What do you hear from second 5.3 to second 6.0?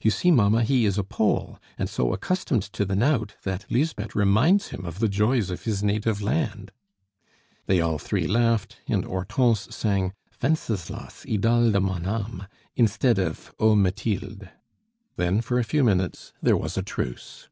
of his